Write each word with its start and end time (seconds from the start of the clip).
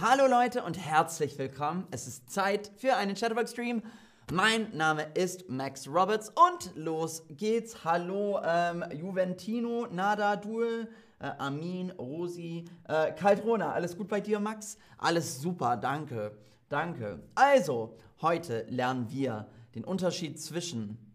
Hallo 0.00 0.28
Leute 0.28 0.62
und 0.62 0.78
herzlich 0.78 1.36
willkommen. 1.38 1.84
Es 1.90 2.06
ist 2.06 2.30
Zeit 2.30 2.70
für 2.76 2.94
einen 2.94 3.16
Chatterbox 3.16 3.50
Stream. 3.50 3.82
Mein 4.30 4.70
Name 4.76 5.02
ist 5.14 5.48
Max 5.48 5.88
Roberts 5.88 6.28
und 6.28 6.76
los 6.76 7.24
geht's. 7.30 7.82
Hallo 7.82 8.40
ähm, 8.44 8.84
Juventino, 8.92 9.88
Nada, 9.90 10.36
Duel, 10.36 10.88
äh, 11.18 11.30
Amin, 11.38 11.90
Rosi, 11.90 12.64
äh, 12.86 13.10
Kaldrona. 13.10 13.72
Alles 13.72 13.96
gut 13.96 14.06
bei 14.06 14.20
dir, 14.20 14.38
Max? 14.38 14.78
Alles 14.98 15.40
super, 15.40 15.76
danke. 15.76 16.38
Danke. 16.68 17.20
Also, 17.34 17.96
heute 18.22 18.66
lernen 18.68 19.10
wir 19.10 19.48
den 19.74 19.82
Unterschied 19.82 20.40
zwischen 20.40 21.12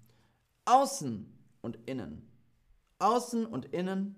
außen 0.66 1.34
und 1.62 1.78
innen. 1.86 2.30
Außen 3.00 3.46
und 3.46 3.64
innen. 3.68 4.18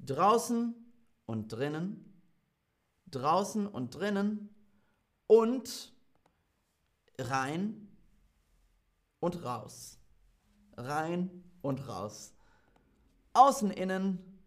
Draußen 0.00 0.74
und 1.24 1.48
drinnen 1.50 2.07
draußen 3.10 3.66
und 3.66 3.94
drinnen 3.94 4.54
und 5.26 5.92
rein 7.18 7.88
und 9.20 9.44
raus. 9.44 9.98
Rein 10.76 11.44
und 11.62 11.88
raus. 11.88 12.32
Außen, 13.32 13.70
innen, 13.70 14.40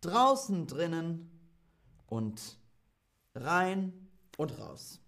draußen, 0.00 0.66
drinnen 0.66 1.30
und 2.06 2.58
rein 3.34 4.08
und 4.36 4.58
raus. 4.58 5.00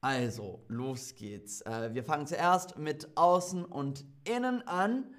Also, 0.00 0.64
los 0.68 1.14
geht's. 1.16 1.62
Äh, 1.62 1.92
wir 1.94 2.04
fangen 2.04 2.26
zuerst 2.26 2.78
mit 2.78 3.16
außen 3.16 3.64
und 3.64 4.04
innen 4.24 4.66
an. 4.68 5.12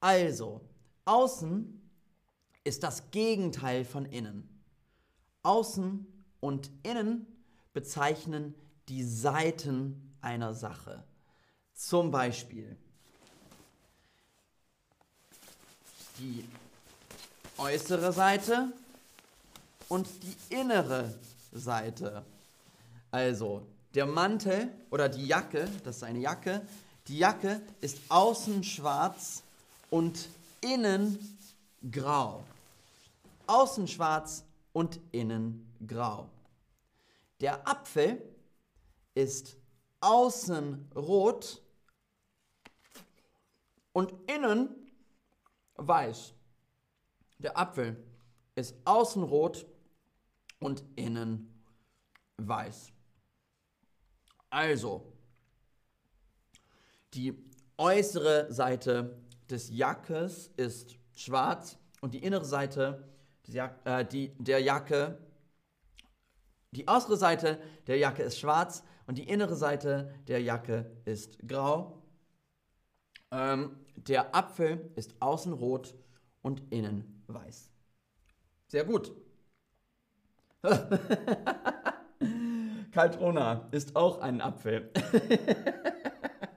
Also, 0.00 0.60
außen 1.06 1.80
ist 2.64 2.82
das 2.82 3.10
Gegenteil 3.10 3.84
von 3.84 4.04
innen. 4.04 4.55
Außen 5.46 6.04
und 6.40 6.70
Innen 6.82 7.24
bezeichnen 7.72 8.54
die 8.88 9.04
Seiten 9.04 10.16
einer 10.20 10.54
Sache. 10.54 11.04
Zum 11.72 12.10
Beispiel 12.10 12.76
die 16.18 16.44
äußere 17.58 18.12
Seite 18.12 18.72
und 19.88 20.08
die 20.22 20.54
innere 20.54 21.14
Seite. 21.52 22.24
Also 23.12 23.66
der 23.94 24.06
Mantel 24.06 24.68
oder 24.90 25.08
die 25.08 25.26
Jacke, 25.26 25.68
das 25.84 25.96
ist 25.98 26.02
eine 26.02 26.18
Jacke, 26.18 26.66
die 27.06 27.18
Jacke 27.18 27.60
ist 27.80 27.98
außen 28.08 28.64
schwarz 28.64 29.44
und 29.90 30.28
innen 30.60 31.38
grau. 31.88 32.42
Außen 33.46 33.86
schwarz, 33.86 34.42
und 34.76 35.00
innen 35.10 35.74
grau. 35.86 36.28
Der 37.40 37.66
Apfel 37.66 38.22
ist 39.14 39.56
außen 40.00 40.90
rot 40.94 41.62
und 43.94 44.12
innen 44.30 44.68
weiß. 45.76 46.34
Der 47.38 47.56
Apfel 47.56 47.96
ist 48.54 48.76
außen 48.84 49.22
rot 49.22 49.64
und 50.58 50.84
innen 50.94 51.64
weiß. 52.36 52.92
Also, 54.50 55.10
die 57.14 57.50
äußere 57.78 58.52
Seite 58.52 59.22
des 59.48 59.70
Jackes 59.70 60.48
ist 60.58 60.98
schwarz 61.14 61.78
und 62.02 62.12
die 62.12 62.22
innere 62.22 62.44
Seite 62.44 63.02
ist 63.02 63.15
äh, 63.54 64.04
die, 64.04 64.34
der 64.38 64.60
Jacke, 64.60 65.18
die 66.72 66.88
äußere 66.88 67.16
Seite 67.16 67.60
der 67.86 67.98
Jacke 67.98 68.22
ist 68.22 68.38
schwarz 68.38 68.82
und 69.06 69.18
die 69.18 69.28
innere 69.28 69.56
Seite 69.56 70.14
der 70.26 70.42
Jacke 70.42 70.90
ist 71.04 71.38
grau. 71.46 72.02
Ähm, 73.30 73.76
der 73.96 74.34
Apfel 74.34 74.90
ist 74.96 75.14
außen 75.20 75.52
rot 75.52 75.94
und 76.42 76.62
innen 76.72 77.24
weiß. 77.26 77.70
Sehr 78.68 78.84
gut. 78.84 79.12
Kaltrona 82.92 83.68
ist 83.72 83.94
auch 83.94 84.20
ein 84.20 84.40
Apfel. 84.40 84.90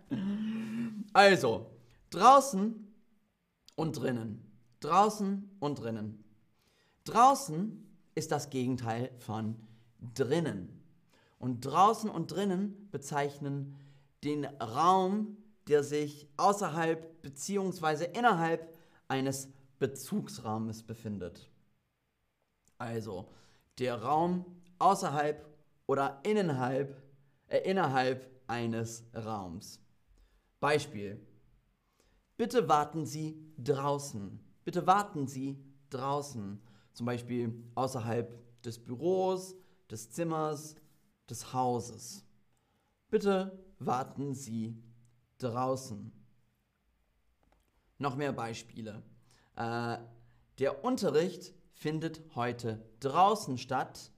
also, 1.13 1.69
draußen 2.09 2.93
und 3.75 3.99
drinnen. 3.99 4.45
Draußen 4.79 5.57
und 5.59 5.79
drinnen. 5.79 6.23
Draußen 7.09 7.83
ist 8.13 8.31
das 8.31 8.51
Gegenteil 8.51 9.09
von 9.17 9.55
drinnen. 10.13 10.79
Und 11.39 11.61
draußen 11.61 12.07
und 12.07 12.31
drinnen 12.31 12.87
bezeichnen 12.91 13.75
den 14.23 14.45
Raum, 14.45 15.37
der 15.67 15.83
sich 15.83 16.29
außerhalb 16.37 17.23
bzw. 17.23 18.05
innerhalb 18.13 18.77
eines 19.07 19.49
Bezugsraumes 19.79 20.83
befindet. 20.83 21.49
Also 22.77 23.31
der 23.79 24.03
Raum 24.03 24.45
außerhalb 24.77 25.43
oder 25.87 26.19
innerhalb, 26.21 26.95
äh, 27.47 27.57
innerhalb 27.59 28.29
eines 28.45 29.03
Raums. 29.15 29.79
Beispiel. 30.59 31.25
Bitte 32.37 32.69
warten 32.69 33.07
Sie 33.07 33.51
draußen. 33.57 34.39
Bitte 34.63 34.85
warten 34.85 35.25
Sie 35.25 35.57
draußen 35.89 36.61
zum 36.99 37.05
Beispiel 37.05 37.63
außerhalb 37.75 38.61
des 38.61 38.77
Büros, 38.77 39.55
des 39.89 40.11
Zimmers, 40.11 40.75
des 41.29 41.53
Hauses. 41.53 42.25
Bitte 43.09 43.57
warten 43.79 44.33
Sie 44.33 44.83
draußen. 45.37 46.11
Noch 47.99 48.17
mehr 48.17 48.33
Beispiele. 48.33 49.01
Äh, 49.55 49.99
der 50.57 50.83
Unterricht 50.83 51.53
findet 51.71 52.21
heute 52.35 52.85
draußen 52.99 53.57
statt. 53.57 54.11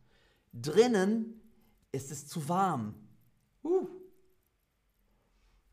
Drinnen 0.52 1.40
ist 1.92 2.10
es 2.10 2.28
zu 2.28 2.50
warm. 2.50 2.96
Uh. 3.64 3.88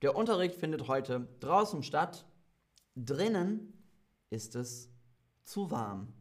Der 0.02 0.14
Unterricht 0.14 0.56
findet 0.56 0.88
heute 0.88 1.26
draußen 1.40 1.82
statt. 1.82 2.26
Drinnen 2.96 3.72
ist 4.28 4.56
es 4.56 4.90
zu 5.44 5.70
warm. 5.70 6.12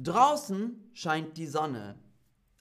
Draußen 0.00 0.90
scheint 0.92 1.36
die 1.36 1.48
Sonne 1.48 1.98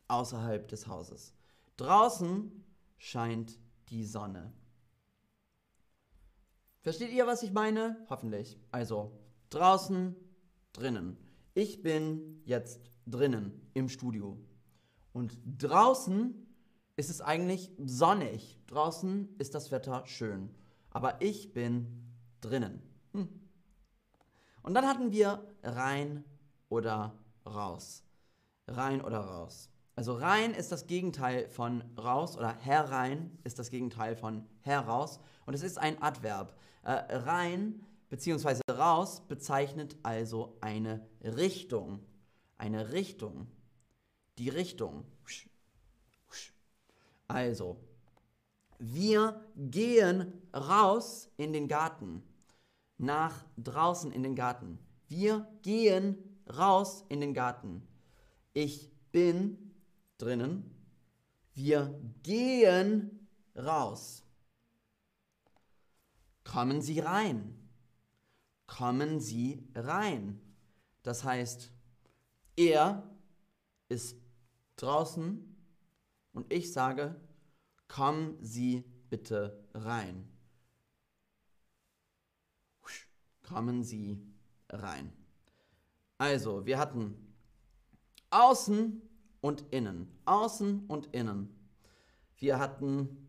außerhalb 0.07 0.67
des 0.67 0.87
Hauses. 0.87 1.35
Draußen 1.77 2.51
scheint 2.97 3.59
die 3.89 4.03
Sonne. 4.05 4.51
Versteht 6.81 7.11
ihr, 7.11 7.27
was 7.27 7.43
ich 7.43 7.51
meine? 7.51 7.95
Hoffentlich. 8.09 8.57
Also, 8.71 9.11
draußen, 9.51 10.15
drinnen. 10.73 11.17
Ich 11.53 11.83
bin 11.83 12.41
jetzt 12.45 12.81
drinnen 13.05 13.69
im 13.75 13.87
Studio. 13.87 14.39
Und 15.13 15.37
draußen 15.59 16.47
ist 16.95 17.11
es 17.11 17.21
eigentlich 17.21 17.71
sonnig. 17.77 18.59
Draußen 18.65 19.35
ist 19.37 19.53
das 19.53 19.71
Wetter 19.71 20.07
schön. 20.07 20.49
Aber 20.89 21.21
ich 21.21 21.53
bin 21.53 22.15
drinnen. 22.41 22.81
Hm. 23.13 23.29
Und 24.63 24.73
dann 24.73 24.87
hatten 24.87 25.11
wir 25.11 25.47
rein 25.61 26.23
oder 26.69 27.15
raus. 27.55 28.03
Rein 28.67 29.01
oder 29.01 29.19
raus. 29.19 29.69
Also 29.95 30.13
rein 30.13 30.53
ist 30.53 30.71
das 30.71 30.85
Gegenteil 30.85 31.49
von 31.49 31.83
raus 31.97 32.37
oder 32.37 32.55
herein 32.59 33.35
ist 33.43 33.57
das 33.57 33.71
Gegenteil 33.71 34.15
von 34.15 34.45
heraus 34.61 35.19
und 35.47 35.55
es 35.55 35.63
ist 35.63 35.79
ein 35.79 35.99
Adverb. 36.03 36.53
Äh, 36.83 36.91
rein 36.91 37.83
bzw. 38.09 38.61
raus 38.71 39.21
bezeichnet 39.27 39.97
also 40.03 40.55
eine 40.61 41.07
Richtung. 41.23 42.05
Eine 42.57 42.91
Richtung. 42.91 43.47
Die 44.37 44.49
Richtung. 44.49 45.03
Also, 47.27 47.77
wir 48.79 49.41
gehen 49.55 50.31
raus 50.53 51.29
in 51.37 51.53
den 51.53 51.67
Garten. 51.67 52.21
Nach 52.99 53.45
draußen 53.57 54.11
in 54.11 54.23
den 54.23 54.35
Garten. 54.35 54.79
Wir 55.07 55.47
gehen 55.61 56.17
raus 56.49 57.03
in 57.09 57.21
den 57.21 57.33
Garten. 57.33 57.87
Ich 58.53 58.91
bin 59.11 59.73
drinnen. 60.17 60.73
Wir 61.53 61.99
gehen 62.23 63.27
raus. 63.55 64.23
Kommen 66.43 66.81
Sie 66.81 66.99
rein. 66.99 67.69
Kommen 68.67 69.19
Sie 69.19 69.67
rein. 69.75 70.39
Das 71.03 71.23
heißt, 71.23 71.71
er 72.55 73.03
ist 73.89 74.17
draußen 74.75 75.55
und 76.33 76.51
ich 76.53 76.71
sage, 76.71 77.15
kommen 77.87 78.37
Sie 78.43 78.83
bitte 79.09 79.67
rein. 79.73 80.29
Kommen 83.43 83.83
Sie 83.83 84.21
rein. 84.69 85.13
Also, 86.17 86.65
wir 86.65 86.79
hatten 86.79 87.15
außen 88.29 89.01
und 89.41 89.63
innen. 89.71 90.11
Außen 90.25 90.85
und 90.87 91.07
innen. 91.13 91.55
Wir 92.37 92.59
hatten 92.59 93.27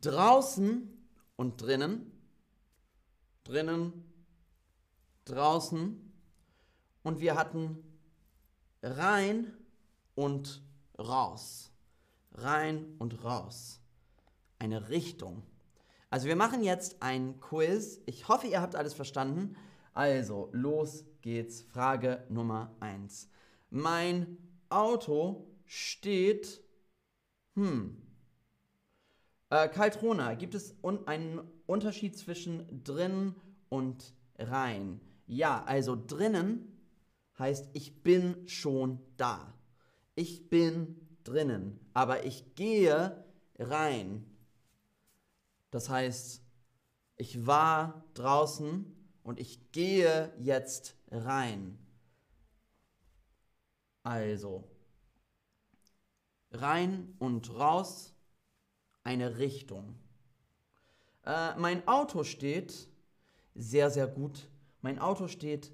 draußen 0.00 0.88
und 1.36 1.62
drinnen. 1.62 2.12
Drinnen, 3.44 4.04
draußen. 5.24 6.12
Und 7.02 7.20
wir 7.20 7.36
hatten 7.36 7.84
rein 8.82 9.52
und 10.14 10.62
raus. 10.98 11.70
Rein 12.32 12.96
und 12.98 13.24
raus. 13.24 13.80
Eine 14.58 14.88
Richtung. 14.88 15.42
Also 16.10 16.26
wir 16.26 16.36
machen 16.36 16.62
jetzt 16.62 17.02
ein 17.02 17.40
Quiz. 17.40 18.00
Ich 18.06 18.28
hoffe, 18.28 18.46
ihr 18.46 18.60
habt 18.60 18.74
alles 18.74 18.94
verstanden. 18.94 19.56
Also, 19.96 20.50
los 20.52 21.06
geht's. 21.22 21.62
Frage 21.62 22.22
Nummer 22.28 22.76
1. 22.80 23.30
Mein 23.70 24.36
Auto 24.68 25.46
steht. 25.64 26.62
Hm. 27.54 27.96
Äh, 29.48 29.68
Kaltrona, 29.70 30.34
gibt 30.34 30.54
es 30.54 30.76
un 30.82 31.08
einen 31.08 31.40
Unterschied 31.64 32.14
zwischen 32.18 32.84
drin 32.84 33.36
und 33.70 34.12
rein? 34.38 35.00
Ja, 35.26 35.64
also 35.64 35.96
drinnen 35.96 36.78
heißt, 37.38 37.70
ich 37.72 38.02
bin 38.02 38.46
schon 38.48 39.00
da. 39.16 39.54
Ich 40.14 40.50
bin 40.50 41.00
drinnen, 41.24 41.80
aber 41.94 42.26
ich 42.26 42.54
gehe 42.54 43.24
rein. 43.58 44.26
Das 45.70 45.88
heißt, 45.88 46.42
ich 47.16 47.46
war 47.46 48.04
draußen 48.12 48.92
und 49.26 49.40
ich 49.40 49.72
gehe 49.72 50.32
jetzt 50.38 50.94
rein. 51.10 51.76
Also, 54.04 54.70
rein 56.52 57.16
und 57.18 57.52
raus, 57.52 58.14
eine 59.02 59.38
Richtung. 59.38 59.98
Äh, 61.24 61.56
mein 61.56 61.88
Auto 61.88 62.22
steht 62.22 62.88
sehr, 63.56 63.90
sehr 63.90 64.06
gut. 64.06 64.48
Mein 64.80 65.00
Auto 65.00 65.26
steht 65.26 65.72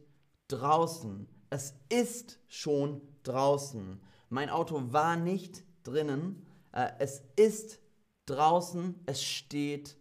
draußen. 0.49 1.29
Es 1.51 1.75
ist 1.91 2.39
schon 2.49 3.03
draußen. 3.23 4.01
Mein 4.31 4.49
Auto 4.49 4.95
war 4.95 5.17
nicht 5.17 5.63
drinnen. 5.83 6.47
Äh, 6.73 6.93
es 7.01 7.23
ist 7.37 7.81
draußen. 8.25 8.99
Es 9.05 9.23
steht 9.23 9.99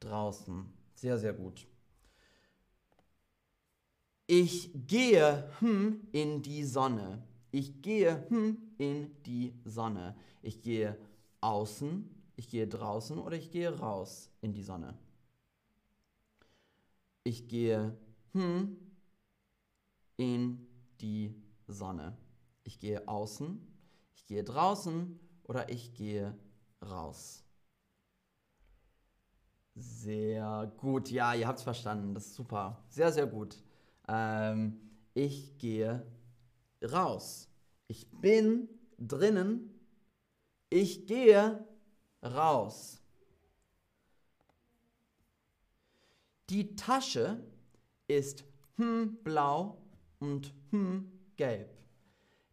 draußen. 0.00 0.72
Sehr, 0.94 1.18
sehr 1.18 1.34
gut. 1.34 1.66
Ich 4.26 4.70
gehe 4.74 5.48
hm, 5.60 6.08
in 6.12 6.42
die 6.42 6.64
Sonne. 6.64 7.22
Ich 7.52 7.80
gehe 7.80 8.28
hm, 8.28 8.58
in 8.76 9.22
die 9.22 9.54
Sonne. 9.64 10.16
Ich 10.42 10.62
gehe 10.62 10.98
außen, 11.40 12.10
ich 12.34 12.48
gehe 12.48 12.66
draußen 12.66 13.18
oder 13.18 13.36
ich 13.36 13.50
gehe 13.50 13.70
raus 13.78 14.30
in 14.40 14.52
die 14.52 14.64
Sonne. 14.64 14.98
Ich 17.22 17.46
gehe 17.48 17.96
hm, 18.32 18.76
in 20.16 20.66
die 21.00 21.34
Sonne. 21.68 22.16
Ich 22.64 22.80
gehe 22.80 23.06
außen, 23.06 23.60
ich 24.16 24.26
gehe 24.26 24.42
draußen 24.42 25.20
oder 25.44 25.68
ich 25.68 25.94
gehe 25.94 26.36
raus. 26.82 27.44
Sehr 29.76 30.72
gut, 30.78 31.10
ja, 31.10 31.34
ihr 31.34 31.46
habt 31.46 31.58
es 31.58 31.64
verstanden, 31.64 32.14
das 32.14 32.26
ist 32.26 32.34
super. 32.34 32.82
Sehr, 32.88 33.12
sehr 33.12 33.26
gut. 33.26 33.62
Ähm, 34.08 34.80
ich 35.14 35.58
gehe 35.58 36.06
raus. 36.82 37.48
Ich 37.88 38.06
bin 38.10 38.68
drinnen. 38.98 39.70
Ich 40.70 41.06
gehe 41.06 41.64
raus. 42.22 43.02
Die 46.50 46.76
Tasche 46.76 47.42
ist 48.08 48.44
hm 48.76 49.16
blau 49.24 49.78
und 50.20 50.54
hm 50.70 51.10
gelb. 51.36 51.76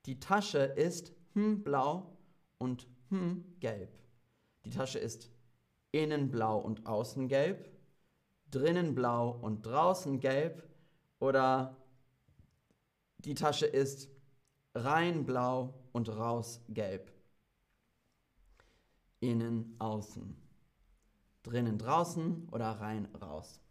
Die 0.06 0.20
Tasche 0.20 0.60
ist 0.60 1.12
hm 1.34 1.64
blau 1.64 2.18
und 2.58 2.88
hm 3.10 3.44
gelb. 3.60 3.90
Die 4.66 4.70
Tasche 4.70 5.00
ist 5.00 5.30
innen 5.92 6.32
blau 6.32 6.60
und 6.60 6.86
außen 6.88 7.28
gelb, 7.28 7.70
drinnen 8.50 8.96
blau 8.96 9.32
und 9.32 9.66
draußen 9.66 10.20
gelb 10.20 10.64
oder 11.24 11.75
die 13.20 13.34
Tasche 13.34 13.66
ist 13.66 14.10
rein 14.75 15.25
blau 15.25 15.74
und 15.94 16.10
raus 16.10 16.60
gelb. 16.68 17.14
Innen, 19.22 19.74
außen. 19.80 20.36
Drinnen, 21.44 21.78
draußen 21.78 22.50
oder 22.52 22.72
rein, 22.72 23.06
raus. 23.22 23.62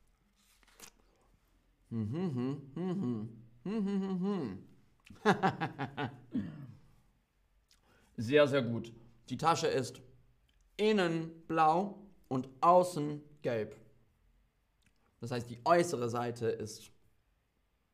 sehr, 8.16 8.48
sehr 8.48 8.62
gut. 8.62 8.94
Die 9.28 9.36
Tasche 9.36 9.66
ist 9.66 10.00
innen 10.78 11.30
blau 11.46 11.98
und 12.28 12.48
außen 12.62 13.20
gelb. 13.42 13.76
Das 15.20 15.30
heißt, 15.32 15.50
die 15.50 15.60
äußere 15.66 16.08
Seite 16.08 16.46
ist 16.46 16.90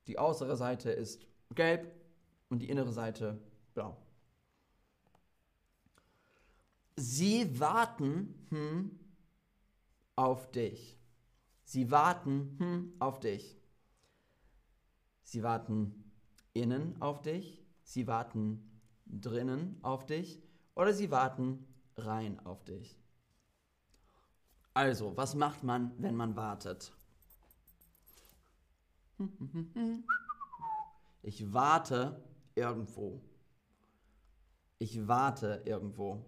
die 0.08 0.19
äußere 0.19 0.56
Seite 0.56 0.90
ist 0.90 1.20
gelb 1.55 1.93
und 2.49 2.60
die 2.60 2.70
innere 2.70 2.93
Seite 2.93 3.38
blau. 3.75 3.96
Sie 6.96 7.60
warten 7.60 8.34
hm, 8.49 8.99
auf 10.16 10.50
dich. 10.50 10.99
Sie 11.64 11.90
warten 11.90 12.56
hm, 12.58 12.93
auf 12.99 13.20
dich. 13.20 13.56
Sie 15.22 15.43
warten 15.43 16.10
innen 16.55 17.00
auf 17.00 17.20
dich. 17.22 17.62
Sie 17.84 18.06
warten 18.06 18.82
drinnen 19.06 19.78
auf 19.82 20.06
dich. 20.06 20.43
Oder 20.75 20.93
sie 20.94 21.10
warten 21.10 21.66
rein 21.96 22.44
auf 22.46 22.64
dich. 22.64 22.99
Also, 24.75 25.16
was 25.16 25.34
macht 25.34 25.62
man, 25.64 25.93
wenn 25.99 26.16
man 26.16 26.34
wartet? 26.34 26.93
Ich 31.22 31.53
warte 31.53 32.22
irgendwo. 32.55 33.20
Ich 34.79 35.08
warte 35.08 35.63
irgendwo. 35.65 36.25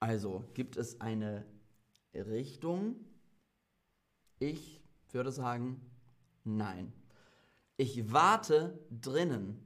Also 0.00 0.44
gibt 0.54 0.76
es 0.76 1.00
eine 1.00 1.46
Richtung? 2.14 2.96
Ich 4.40 4.82
würde 5.12 5.30
sagen, 5.30 5.80
nein. 6.44 6.92
Ich 7.76 8.12
warte 8.12 8.78
drinnen. 8.90 9.62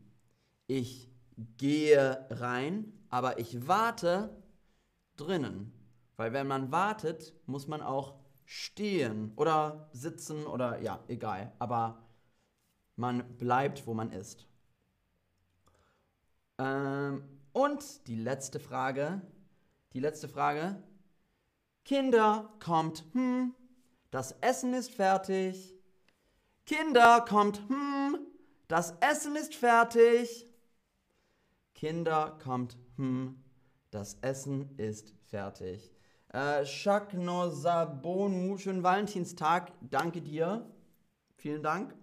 Ich 0.67 1.11
gehe 1.57 2.27
rein, 2.31 2.93
aber 3.09 3.39
ich 3.39 3.67
warte 3.67 4.43
drinnen. 5.17 5.73
Weil 6.17 6.33
wenn 6.33 6.47
man 6.47 6.73
wartet, 6.73 7.35
muss 7.47 7.67
man 7.67 7.81
auch 7.81 8.19
stehen 8.47 9.33
oder 9.37 9.91
sitzen 9.93 10.47
oder 10.47 10.81
ja, 10.81 11.05
egal. 11.09 11.53
Aber 11.59 12.03
man 12.95 13.37
bleibt, 13.37 13.87
wo 13.87 13.93
man 13.93 14.11
ist. 14.13 14.47
Ähm, 16.59 17.23
und 17.53 18.07
die 18.07 18.17
letzte 18.17 18.61
Frage. 18.61 19.21
Die 19.93 20.01
letzte 20.01 20.29
Frage. 20.29 20.83
Kinder, 21.85 22.53
kommt, 22.65 23.05
hm, 23.13 23.55
das 24.11 24.33
Essen 24.41 24.75
ist 24.75 24.95
fertig. 24.95 25.75
Kinder, 26.65 27.25
kommt, 27.29 27.61
hm, 27.69 28.19
das 28.69 28.93
Essen 29.01 29.37
ist 29.37 29.55
fertig. 29.55 30.47
Kinder, 31.75 32.39
kommt, 32.43 32.77
hm, 32.97 33.43
das 33.91 34.15
Essen 34.21 34.77
ist 34.79 35.15
fertig. 35.27 35.96
Äh, 36.33 36.65
Sabonu, 36.65 38.59
schönen 38.59 38.83
Valentinstag. 38.83 39.73
Danke 39.81 40.21
dir. 40.21 40.69
Vielen 41.37 41.63
Dank. 41.63 41.95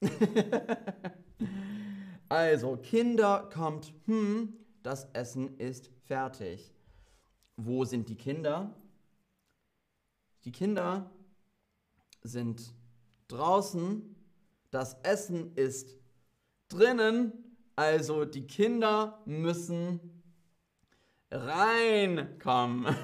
also, 2.28 2.76
Kinder 2.76 3.50
kommt, 3.52 3.92
hm, 4.06 4.54
das 4.82 5.08
Essen 5.12 5.58
ist 5.58 5.90
fertig. 6.04 6.72
Wo 7.56 7.84
sind 7.84 8.08
die 8.08 8.16
Kinder? 8.16 8.74
Die 10.44 10.52
Kinder 10.52 11.10
sind 12.22 12.74
draußen, 13.28 14.16
das 14.70 14.94
Essen 15.02 15.54
ist 15.56 15.96
drinnen, 16.68 17.32
also 17.76 18.24
die 18.24 18.46
Kinder 18.46 19.20
müssen 19.26 20.19
reinkommen. 21.30 22.94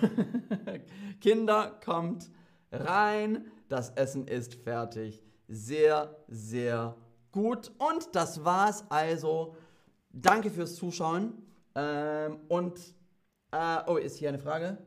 Kinder, 1.20 1.78
kommt 1.84 2.30
rein, 2.72 3.50
das 3.68 3.90
Essen 3.90 4.26
ist 4.26 4.54
fertig. 4.54 5.22
sehr, 5.48 6.16
sehr 6.28 6.96
gut. 7.32 7.70
Und 7.78 8.14
das 8.14 8.44
war's 8.44 8.84
also. 8.90 9.56
Danke 10.10 10.50
fürs 10.50 10.76
Zuschauen. 10.76 11.34
Ähm, 11.74 12.40
und, 12.48 12.78
äh, 13.52 13.78
oh, 13.86 13.96
ist 13.96 14.16
hier 14.16 14.30
eine 14.30 14.38
Frage? 14.38 14.78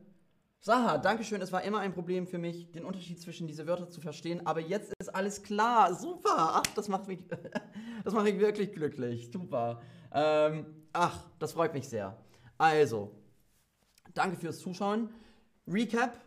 Saha, 0.58 0.98
Dankeschön. 0.98 1.40
Es 1.40 1.52
war 1.52 1.62
immer 1.62 1.78
ein 1.78 1.94
Problem 1.94 2.26
für 2.26 2.36
mich, 2.36 2.70
den 2.72 2.84
Unterschied 2.84 3.20
zwischen 3.20 3.46
diese 3.46 3.66
Wörter 3.66 3.88
zu 3.88 4.00
verstehen. 4.00 4.46
Aber 4.46 4.60
jetzt 4.60 4.92
ist 4.98 5.14
alles 5.14 5.42
klar. 5.42 5.94
Super. 5.94 6.34
Ach, 6.36 6.66
das 6.74 6.88
macht 6.88 7.06
mich, 7.06 7.20
das 8.04 8.12
macht 8.12 8.24
mich 8.24 8.38
wirklich 8.40 8.72
glücklich. 8.72 9.30
Super. 9.32 9.80
Ähm, 10.12 10.66
ach, 10.92 11.24
das 11.38 11.52
freut 11.52 11.72
mich 11.72 11.88
sehr. 11.88 12.16
Also, 12.58 13.19
danke 14.14 14.36
fürs 14.36 14.58
Zuschauen. 14.58 15.08
Recap. 15.66 16.20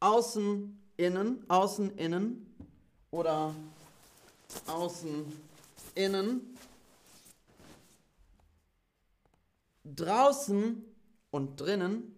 Außen, 0.00 0.80
innen, 0.96 1.44
außen, 1.48 1.96
innen. 1.96 2.46
Oder 3.10 3.54
außen, 4.66 5.24
innen. 5.94 6.56
Draußen 9.84 10.84
und 11.30 11.60
drinnen 11.60 12.14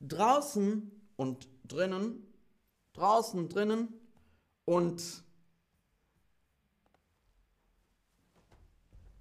draußen 0.00 0.90
und 1.16 1.48
drinnen, 1.64 2.26
draußen, 2.92 3.48
drinnen 3.48 3.88
und 4.64 5.22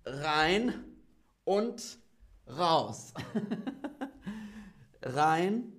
rein 0.05 0.83
und 1.43 1.97
raus. 2.47 3.13
rein 5.01 5.71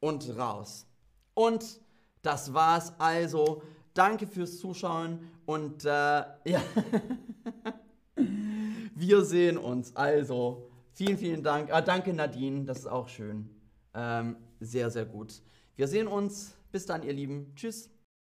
und 0.00 0.36
raus. 0.36 0.86
Und 1.34 1.80
das 2.22 2.52
war's 2.52 2.92
also. 2.98 3.62
Danke 3.94 4.26
fürs 4.26 4.58
Zuschauen 4.58 5.28
und 5.44 5.84
äh, 5.84 5.88
ja, 6.44 6.62
wir 8.94 9.24
sehen 9.24 9.58
uns. 9.58 9.96
Also, 9.96 10.70
vielen, 10.92 11.18
vielen 11.18 11.42
Dank. 11.42 11.72
Ah, 11.72 11.80
danke 11.80 12.12
Nadine, 12.12 12.64
das 12.64 12.80
ist 12.80 12.86
auch 12.86 13.08
schön. 13.08 13.50
Ähm, 13.94 14.36
sehr, 14.60 14.90
sehr 14.90 15.04
gut. 15.04 15.42
Wir 15.74 15.88
sehen 15.88 16.06
uns. 16.06 16.54
Bis 16.70 16.86
dann, 16.86 17.02
ihr 17.02 17.12
Lieben. 17.12 17.52
Tschüss. 17.56 17.90